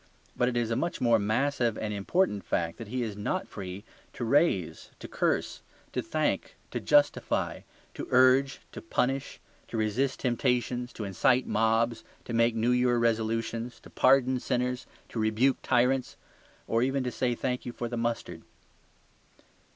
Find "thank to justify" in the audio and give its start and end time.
6.01-7.59